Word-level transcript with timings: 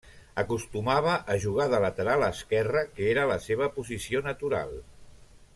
Acostumava 0.43 1.11
a 1.33 1.35
jugar 1.43 1.67
de 1.75 1.81
lateral 1.83 2.27
esquerre, 2.29 2.83
que 2.97 3.13
era 3.13 3.29
la 3.35 3.39
seva 3.47 3.71
posició 3.79 4.27
natural. 4.31 4.77